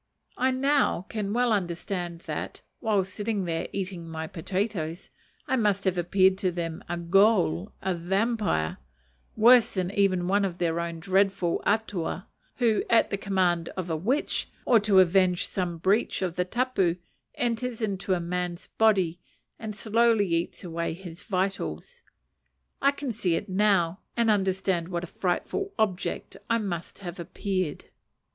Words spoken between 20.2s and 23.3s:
eats away his vitals. I can